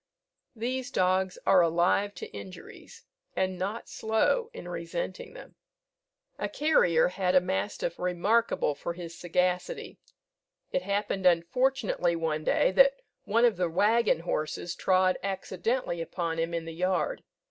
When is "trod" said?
14.73-15.19